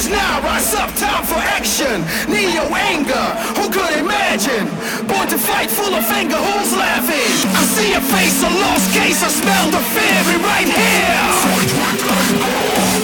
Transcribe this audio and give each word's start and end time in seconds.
is 0.00 0.08
now, 0.08 0.40
rise 0.40 0.72
up, 0.74 0.88
time 0.96 1.24
for 1.24 1.36
action. 1.36 2.00
Need 2.32 2.54
your 2.56 2.70
anger, 2.72 3.26
who 3.56 3.68
could 3.68 3.92
imagine? 4.00 4.66
Born 5.04 5.28
to 5.28 5.36
fight, 5.36 5.70
full 5.70 5.94
of 5.94 6.04
anger, 6.20 6.40
who's 6.40 6.72
laughing? 6.72 7.32
I 7.60 7.62
see 7.76 7.92
a 7.92 8.00
face, 8.00 8.40
a 8.42 8.50
lost 8.64 8.88
case, 8.96 9.20
I 9.22 9.28
smell 9.28 9.66
the 9.76 9.82
fury 9.92 10.38
right 10.40 10.68
here. 10.80 11.20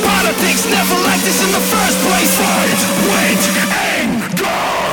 Politics 0.08 0.64
never 0.72 0.96
like 1.08 1.20
this 1.20 1.38
in 1.44 1.50
the 1.52 1.64
first 1.72 1.98
place. 2.06 2.32
Fight 2.40 2.80
with 3.12 3.44
anger. 3.92 4.86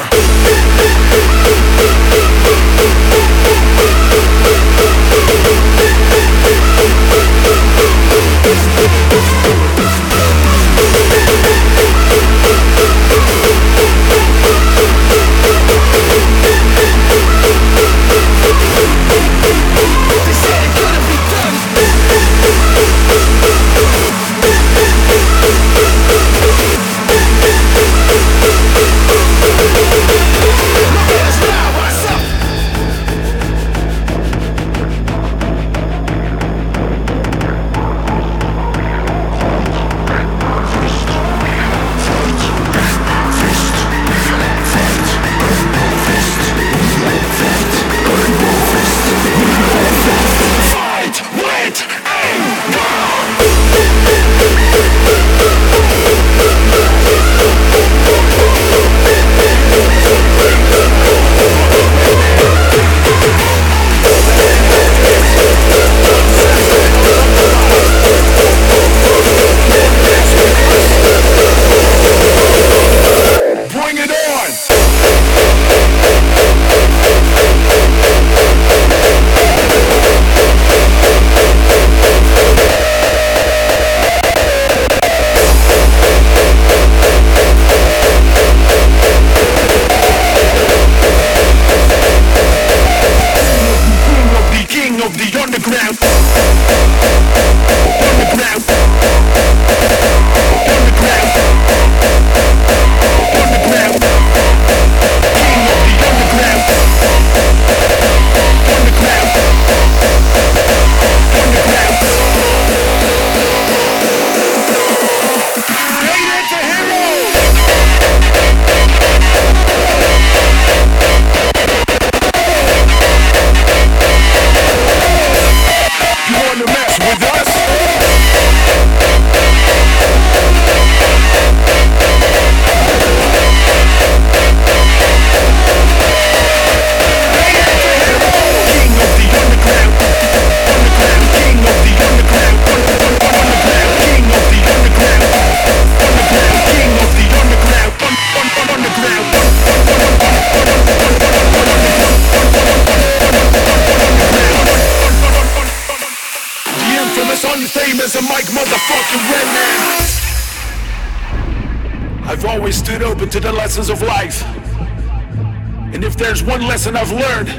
One 166.53 166.67
lesson 166.67 166.95
I've 166.95 167.09
learned, 167.09 167.49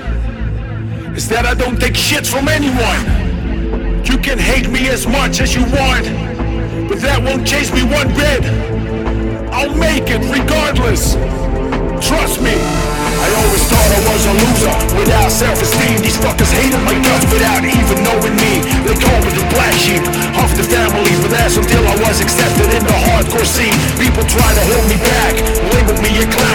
is 1.18 1.26
that 1.26 1.42
I 1.50 1.54
don't 1.58 1.80
take 1.82 1.98
shit 1.98 2.22
from 2.22 2.46
anyone. 2.46 3.02
You 4.06 4.14
can 4.22 4.38
hate 4.38 4.70
me 4.70 4.86
as 4.86 5.02
much 5.02 5.42
as 5.42 5.50
you 5.50 5.66
want, 5.74 6.06
but 6.86 7.02
that 7.02 7.18
won't 7.18 7.42
change 7.42 7.74
me 7.74 7.82
one 7.82 8.06
bit. 8.14 8.46
I'll 9.50 9.74
make 9.74 10.06
it 10.14 10.22
regardless. 10.30 11.18
Trust 12.06 12.38
me. 12.38 12.54
I 12.54 13.28
always 13.40 13.64
thought 13.66 13.90
I 13.98 14.00
was 14.14 14.22
a 14.30 14.34
loser 14.46 14.76
without 14.94 15.30
self-esteem. 15.32 15.98
These 15.98 16.18
fuckers 16.22 16.54
hated 16.54 16.78
my 16.86 16.94
guts 17.02 17.26
without 17.34 17.66
even 17.66 17.98
knowing 18.06 18.36
me. 18.38 18.62
They 18.86 18.94
call 18.94 19.18
me 19.26 19.30
the 19.34 19.46
black 19.50 19.74
sheep 19.74 20.04
of 20.38 20.50
the 20.54 20.66
family, 20.70 21.14
but 21.18 21.34
that's 21.34 21.58
until 21.58 21.82
I 21.82 21.98
was 21.98 22.22
accepted 22.22 22.70
in 22.70 22.84
the 22.86 22.98
hardcore 23.10 23.48
scene. 23.48 23.74
People 23.98 24.22
try 24.30 24.50
to 24.54 24.62
hold 24.70 24.86
me 24.86 24.98
back, 25.02 25.34
label 25.74 25.98
me 25.98 26.10
a 26.22 26.26
clown, 26.30 26.53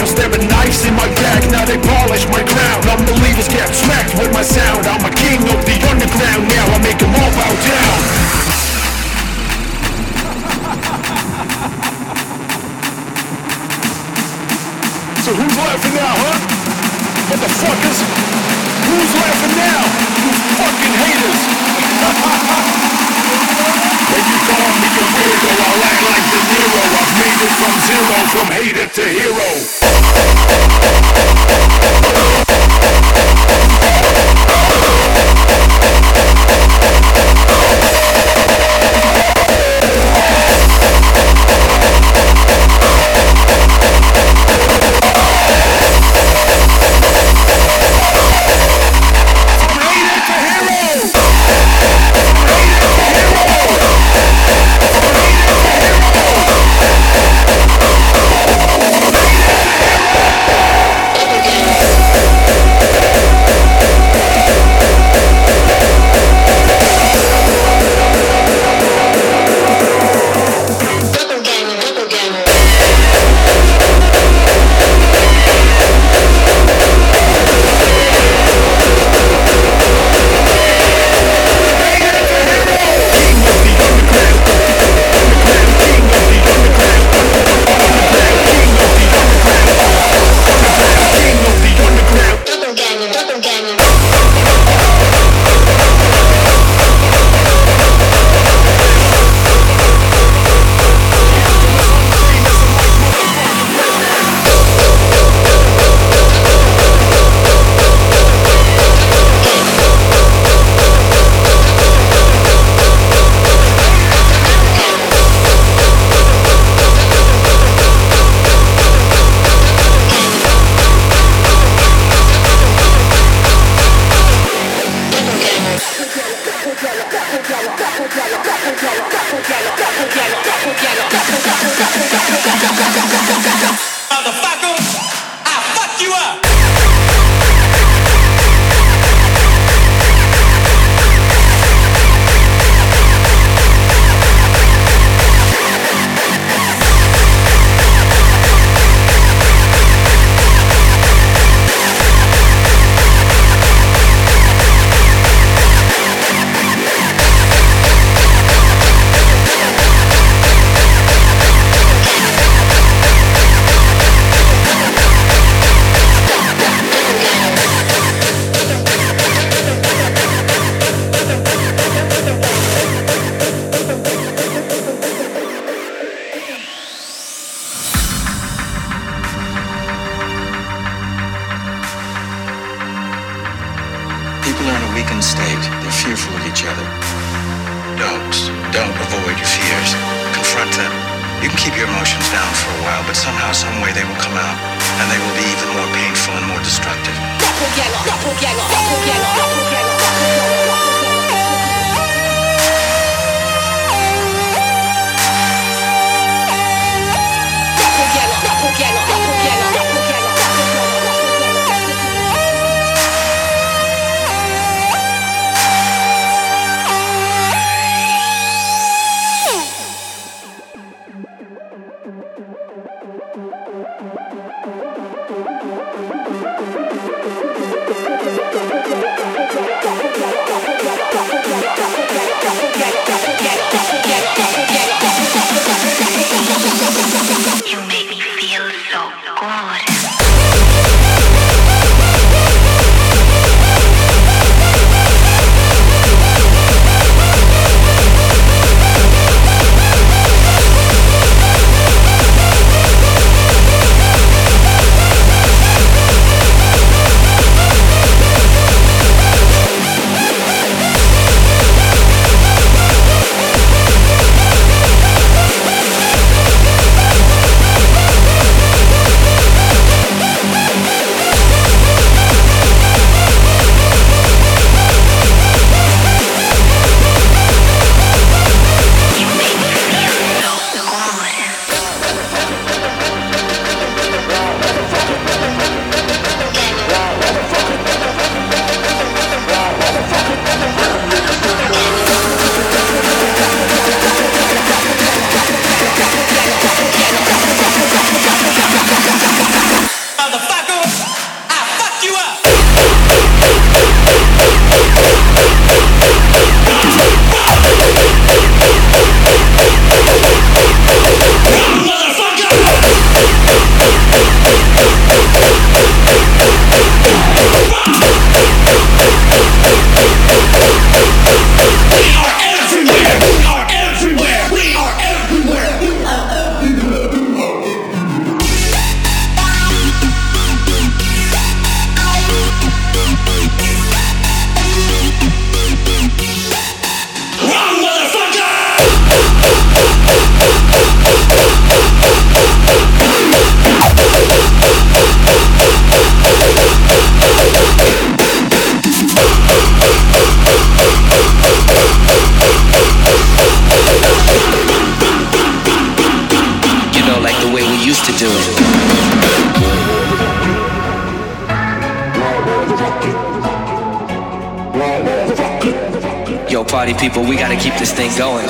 party 366.80 366.94
people, 366.94 367.26
we 367.26 367.36
gotta 367.36 367.58
keep 367.58 367.74
this 367.74 367.92
thing 367.92 368.10
going. 368.18 368.48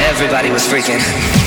Everybody 0.00 0.52
was 0.52 0.62
freaking. 0.62 1.41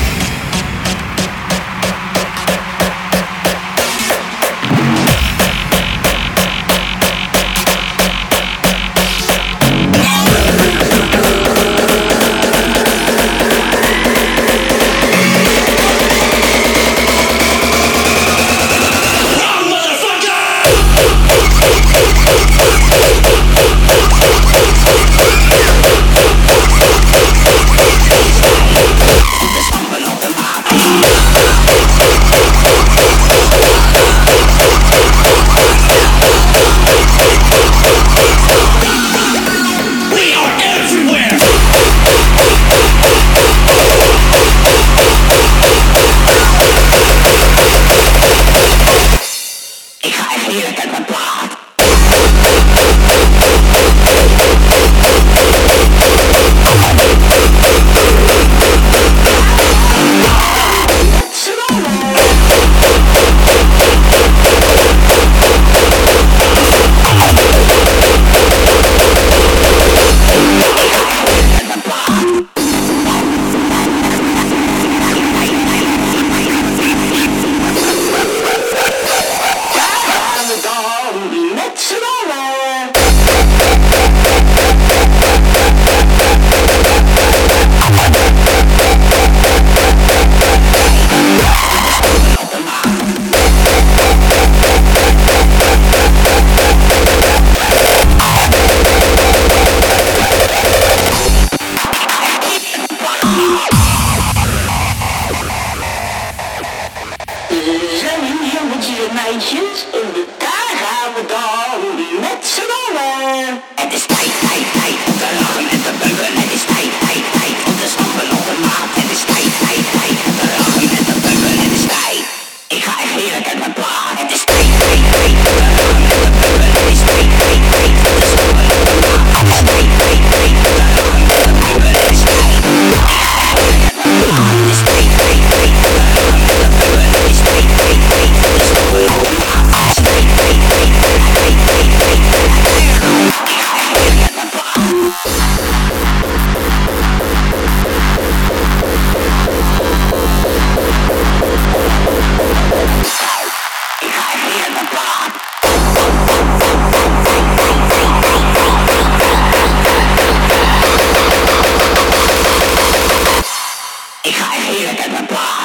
This 164.26 164.34
is 164.34 164.90
a 164.90 165.55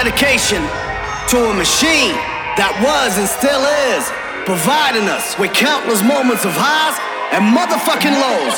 dedication 0.00 0.64
to 1.28 1.36
a 1.36 1.52
machine 1.52 2.16
that 2.56 2.72
was 2.80 3.20
and 3.20 3.28
still 3.28 3.60
is 3.92 4.08
providing 4.48 5.04
us 5.12 5.36
with 5.36 5.52
countless 5.52 6.00
moments 6.00 6.48
of 6.48 6.56
highs 6.56 6.96
and 7.36 7.44
motherfucking 7.44 8.16
lows. 8.16 8.56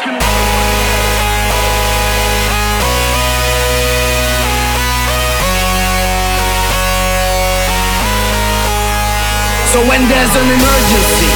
So 9.75 9.83
when 9.91 9.99
there's 10.07 10.35
an 10.39 10.47
emergency 10.47 11.31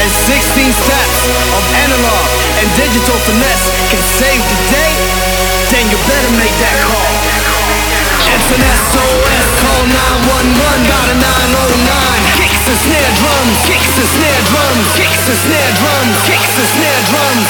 and 0.00 0.08
16 0.32 0.64
steps 0.80 1.18
of 1.52 1.62
analog 1.76 2.24
and 2.56 2.66
digital 2.72 3.20
finesse 3.28 3.68
can 3.92 4.00
save 4.16 4.40
the 4.40 4.58
day, 4.72 4.92
then 5.76 5.84
you 5.92 6.00
better 6.08 6.32
make 6.40 6.56
that 6.56 6.76
call. 6.88 7.23
It's 8.44 8.52
an 8.52 8.60
SOS, 8.60 9.48
call 9.64 9.88
911, 9.88 10.84
not 10.84 11.08
a 11.08 11.16
909 11.16 12.28
Kicks 12.36 12.68
and 12.68 12.76
snare 12.76 13.12
drums, 13.16 13.56
kicks 13.64 13.96
and 13.96 14.04
snare 14.04 14.44
drums, 14.52 14.84
kicks 15.00 15.24
and 15.32 15.40
snare 15.48 15.72
drums, 15.80 16.12
kicks 16.28 16.52
and 16.60 16.68
snare 16.76 17.00
It's 17.08 17.48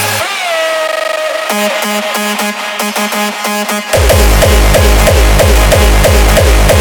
an 6.70 6.73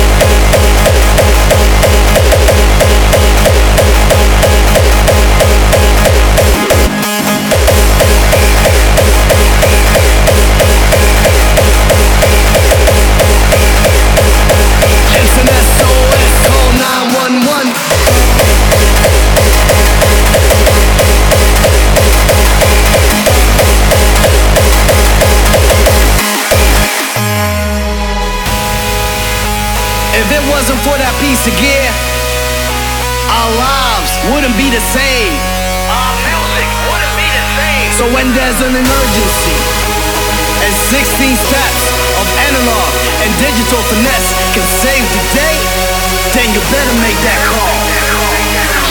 for 31.43 31.51
that 31.51 31.51
piece 31.51 31.51
of 31.51 31.55
gear, 31.59 31.91
our 33.27 33.51
lives 33.59 34.11
wouldn't 34.31 34.55
be 34.55 34.69
the 34.71 34.79
same. 34.79 35.33
Our 35.91 36.13
music 36.23 36.69
wouldn't 36.87 37.15
be 37.19 37.27
the 37.27 37.45
same. 37.59 37.89
So 37.99 38.03
when 38.15 38.31
there's 38.31 38.61
an 38.63 38.75
emergency 38.75 39.55
and 40.63 40.71
16 40.71 41.35
steps 41.35 41.83
of 42.15 42.25
analog 42.47 42.91
and 43.23 43.29
digital 43.43 43.81
finesse 43.91 44.31
can 44.55 44.65
save 44.79 45.03
the 45.03 45.23
day, 45.35 45.57
then 46.31 46.47
you 46.55 46.61
better 46.71 46.95
make 47.03 47.19
that 47.27 47.39
call. 47.51 47.75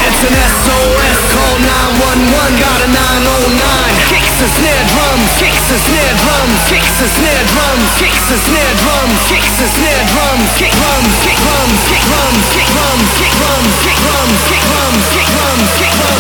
It's 0.05 0.23
an 0.29 0.37
SOS 0.37 1.19
call 1.33 1.57
911, 1.57 2.61
got 2.61 2.79
a 2.85 2.89
909. 2.93 4.13
Kicks 4.13 4.37
and 4.45 4.53
snare 4.61 4.85
drums, 4.93 5.12
kicks 5.43 5.75
and 5.75 5.83
snare 5.91 6.15
drums, 6.23 6.59
kicks 6.71 7.03
and 7.03 7.11
snare 7.19 7.45
drums, 7.51 7.91
kicks 7.99 8.31
and 8.31 8.39
snare 8.47 8.75
drums, 8.79 9.19
kicks 9.27 9.59
and 9.59 9.71
snare 9.75 10.05
drums, 10.15 10.47
kick 10.55 10.71
drums, 10.71 11.15
kick 11.27 11.39
drums, 11.43 11.83
kick 11.91 12.03
drums, 12.15 12.47
kick 12.55 12.67
drums, 12.71 13.11
kick 13.19 13.33
drums, 13.43 13.75
kick 13.83 13.99
drums, 14.07 14.39
kick 14.47 14.63
drums, 14.71 15.05
kick 15.11 15.27
drums, 15.35 15.67
kick 15.83 15.91
drum, 15.99 15.99
drum, 15.99 16.12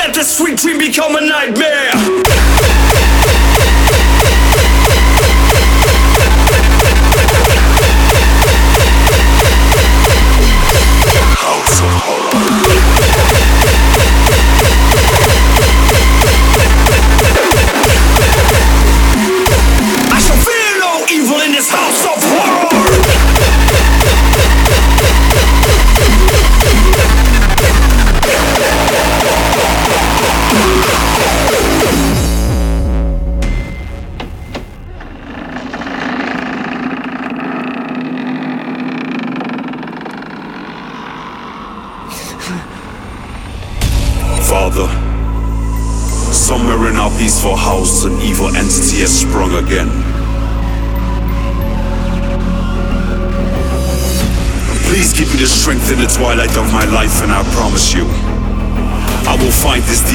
let 0.00 0.14
this 0.14 0.38
sweet 0.38 0.56
dream 0.56 0.78
become 0.78 1.14
a 1.14 1.20
nightmare. 1.20 2.89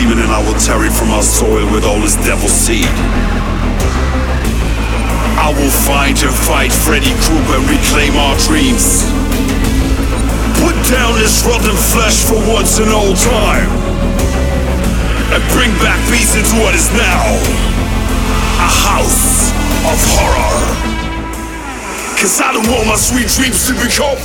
Demon 0.06 0.24
and 0.24 0.32
I 0.32 0.42
will 0.46 0.58
tear 0.60 0.86
it 0.86 0.94
from 0.94 1.10
our 1.12 1.24
soil 1.24 1.66
with 1.74 1.84
all 1.84 1.98
his 1.98 2.16
devil 2.22 2.48
seed. 2.48 2.86
I 5.42 5.50
will 5.50 5.74
find 5.86 6.14
and 6.22 6.34
fight 6.46 6.72
Freddy 6.72 7.14
Krueger 7.26 7.58
and 7.58 7.66
reclaim 7.66 8.14
our 8.14 8.38
dreams. 8.46 9.06
Put 10.62 10.78
down 10.94 11.18
this 11.18 11.42
rotten 11.46 11.74
flesh 11.94 12.22
for 12.22 12.38
once 12.54 12.78
and 12.78 12.90
all 12.94 13.14
time. 13.18 13.70
And 15.34 15.42
bring 15.58 15.74
back 15.82 15.98
peace 16.14 16.38
into 16.38 16.54
what 16.62 16.76
is 16.76 16.90
now 16.94 17.26
a 18.62 18.70
house 18.86 19.50
of 19.90 19.98
horror. 20.14 20.62
Cause 22.22 22.42
I 22.42 22.54
don't 22.54 22.68
want 22.70 22.88
my 22.88 22.96
sweet 22.96 23.28
dreams 23.34 23.66
to 23.68 23.74
become 23.74 24.22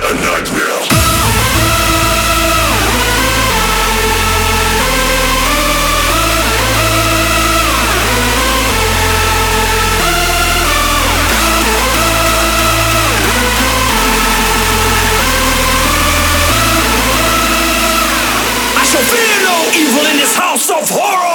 a 0.00 0.12
nightmare. 0.16 0.51
Of 20.82 20.90
horror. 20.90 21.31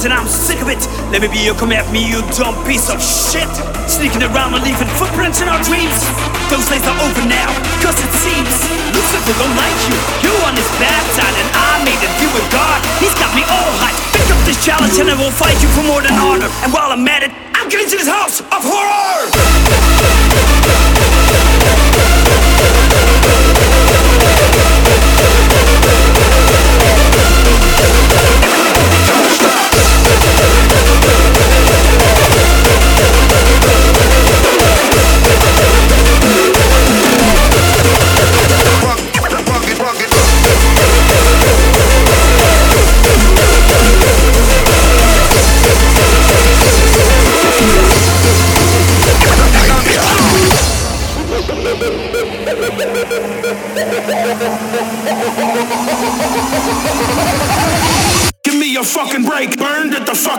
And 0.00 0.12
I'm 0.16 0.24
sick 0.26 0.56
of 0.64 0.72
it. 0.72 0.80
Let 1.12 1.20
me 1.20 1.28
be 1.28 1.44
your 1.44 1.52
come 1.54 1.70
at 1.76 1.84
me, 1.92 2.00
you 2.00 2.24
dumb 2.32 2.56
piece 2.64 2.88
of 2.88 2.96
shit. 3.04 3.48
Sneaking 3.84 4.24
around 4.24 4.56
and 4.56 4.64
leaving 4.64 4.88
footprints 4.96 5.44
in 5.44 5.48
our 5.52 5.60
dreams. 5.60 6.00
Those 6.48 6.64
days 6.72 6.80
are 6.88 6.98
over 7.04 7.24
now, 7.28 7.52
cause 7.84 7.96
it 8.00 8.12
seems 8.16 8.52
Lucifer 8.96 9.36
don't 9.36 9.56
like 9.60 9.78
you. 9.86 9.96
You're 10.24 10.42
on 10.48 10.56
his 10.56 10.68
bad 10.80 11.04
side 11.12 11.36
and 11.36 11.48
I 11.52 11.84
made 11.84 12.00
a 12.00 12.10
deal 12.16 12.32
with 12.32 12.48
God. 12.48 12.80
He's 12.98 13.14
got 13.20 13.28
me 13.36 13.44
all 13.52 13.72
hyped. 13.84 14.00
Pick 14.16 14.28
up 14.32 14.40
this 14.48 14.58
challenge 14.64 14.96
and 14.96 15.12
I 15.12 15.16
will 15.20 15.34
fight 15.34 15.60
you 15.60 15.68
for 15.76 15.84
more 15.84 16.00
than 16.00 16.16
honor. 16.16 16.48
And 16.64 16.72
while 16.72 16.88
I'm 16.88 17.04
at 17.06 17.28
it, 17.28 17.32
I'm 17.52 17.68
getting 17.68 17.92
to 17.92 17.96
this 18.00 18.08
house 18.08 18.40
of 18.40 18.60
horror! 18.64 20.11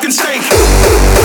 Fucking 0.03 0.11
stake. 0.11 1.22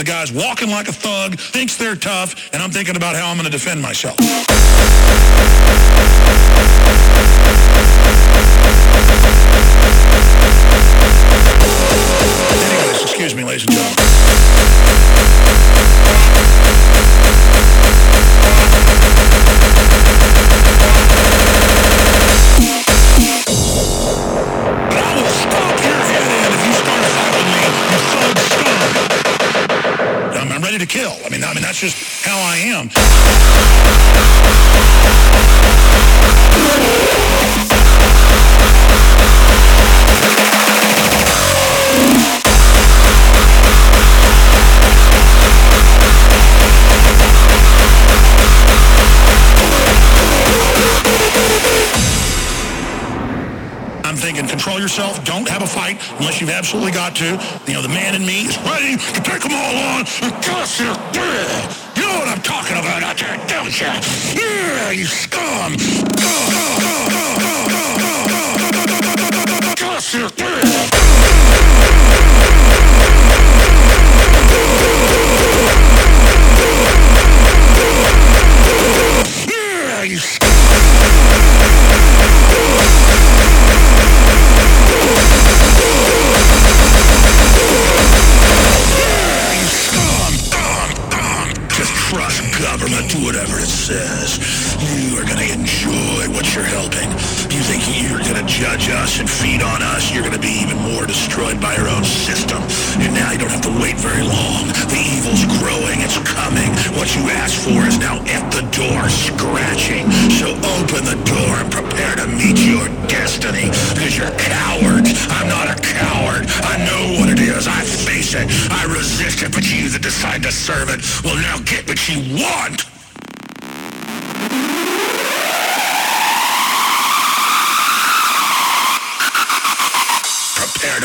The 0.00 0.04
guy's 0.04 0.32
walking 0.32 0.70
like 0.70 0.88
a 0.88 0.92
thug, 0.92 1.38
thinks 1.38 1.76
they're 1.76 1.94
tough, 1.94 2.34
and 2.54 2.62
I'm 2.62 2.70
thinking 2.70 2.96
about 2.96 3.16
how 3.16 3.30
I'm 3.30 3.36
going 3.36 3.44
to 3.44 3.50
defend 3.50 3.82
myself. 3.82 4.16
Just 31.80 32.26
how 32.26 32.36
I 32.36 32.56
am. 32.58 34.09
Yourself. 54.80 55.22
Don't 55.24 55.48
have 55.48 55.62
a 55.62 55.66
fight 55.66 56.00
unless 56.18 56.40
you've 56.40 56.50
absolutely 56.50 56.92
got 56.92 57.14
to. 57.16 57.38
You 57.66 57.74
know, 57.74 57.82
the 57.82 57.88
man 57.88 58.14
in 58.14 58.26
me 58.26 58.46
is 58.46 58.58
ready 58.62 58.96
to 58.96 59.20
take 59.20 59.42
them 59.42 59.52
all 59.52 59.76
on 59.76 60.00
and 60.22 60.32
cuss 60.42 60.80
you. 60.80 60.86
Know 62.00 62.18
what 62.18 62.28
I'm 62.28 62.42
talking 62.42 62.76
about 62.76 63.02
out 63.02 63.18
there, 63.18 63.36
don't 63.46 63.78
you? 63.78 63.86
Yeah, 64.40 64.90
you 64.90 65.04
scum. 65.04 65.76
Cuss 65.76 66.89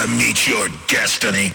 meet 0.08 0.48
your 0.48 0.68
destiny. 0.88 1.52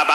There 0.00 0.08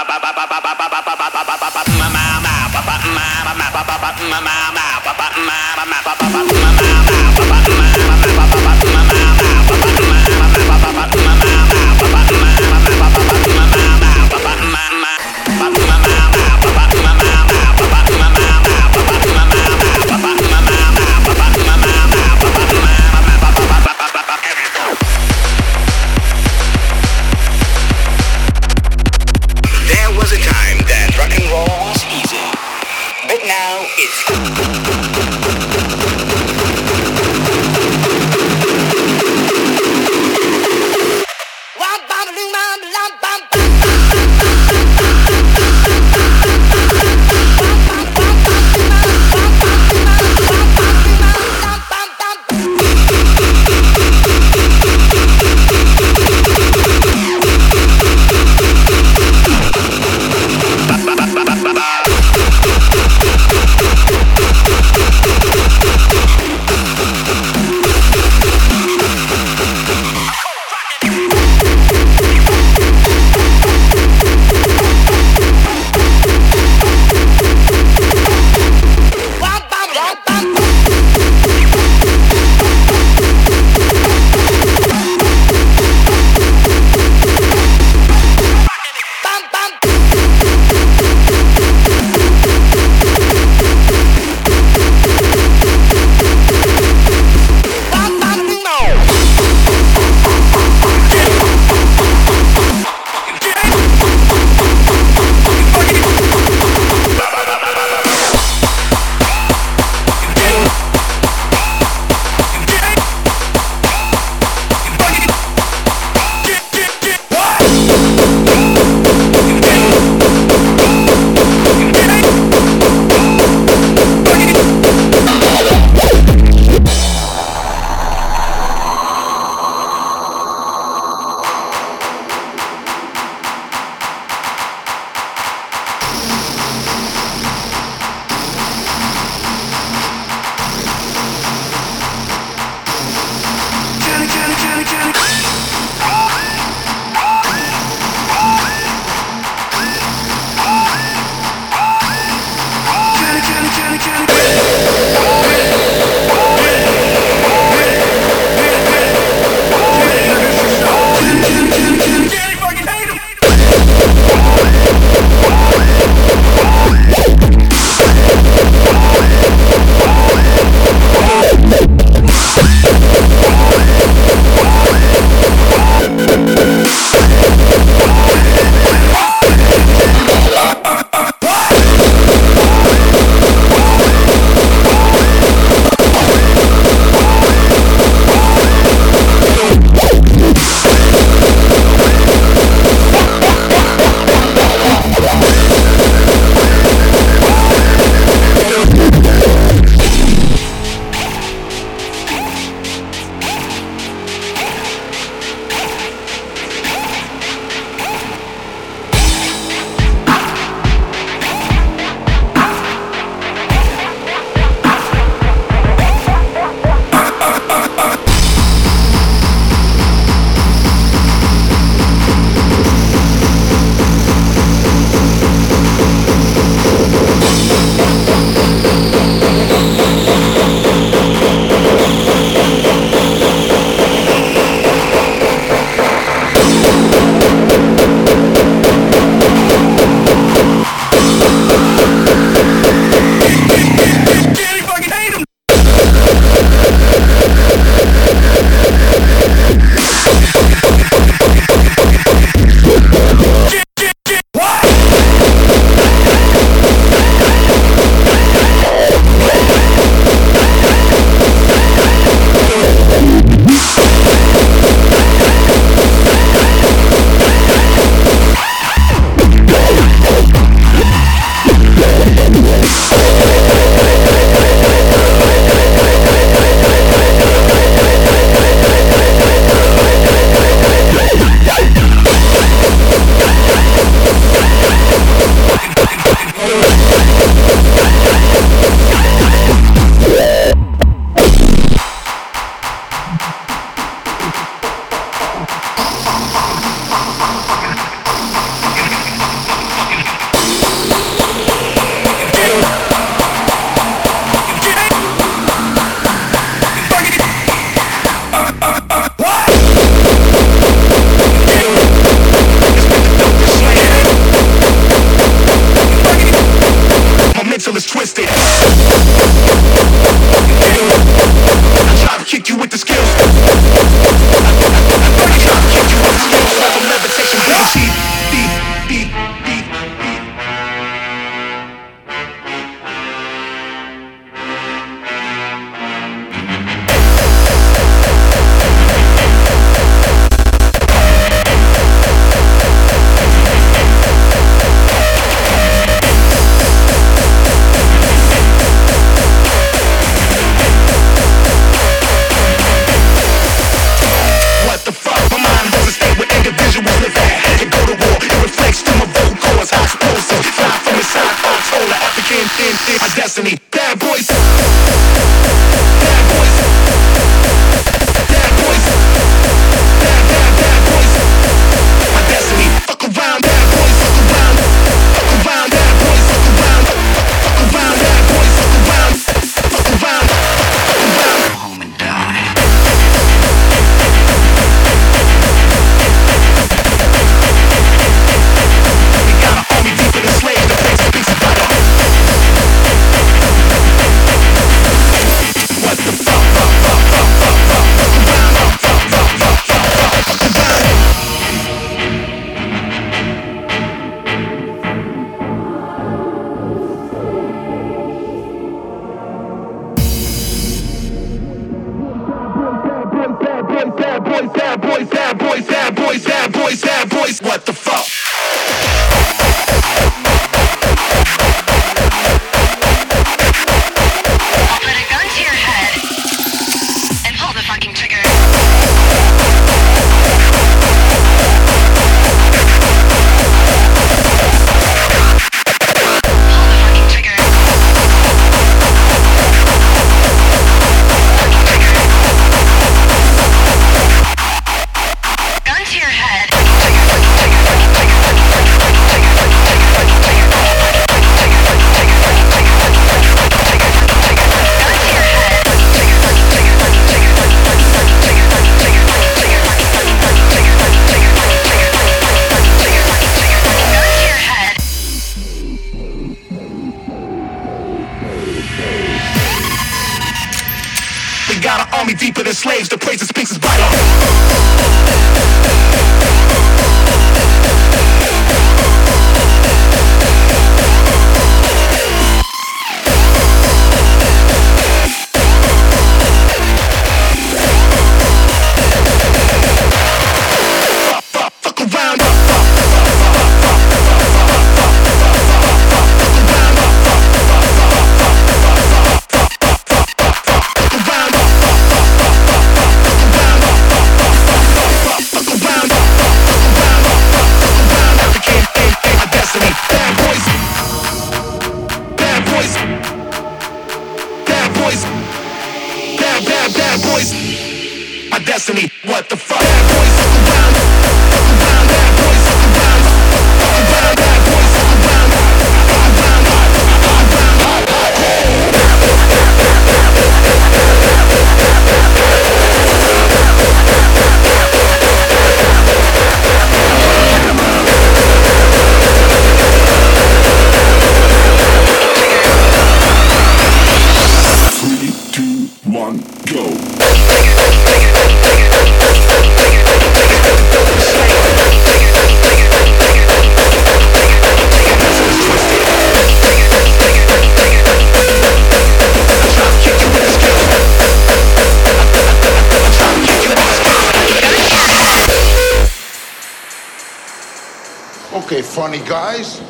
funny 569.06 569.20
guys. 569.20 569.84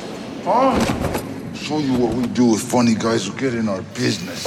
Huh? 0.43 0.77
Show 1.53 1.79
you 1.79 1.93
what 1.93 2.13
we 2.15 2.27
do 2.27 2.47
with 2.47 2.61
funny 2.61 2.95
guys 2.95 3.25
who 3.25 3.33
get 3.39 3.53
in 3.53 3.69
our 3.69 3.81
business. 3.93 4.43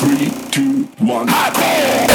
Three, 0.00 0.50
two, 0.50 0.88
one. 0.98 2.05